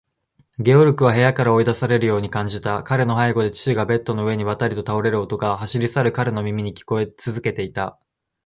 [0.57, 2.81] ゲオルクは部屋から追い出されるように感じた。
[2.81, 7.99] 彼の背後で父がベッドの上にばたりと倒れる音が、走り去る彼の耳に聞こえつづけていた。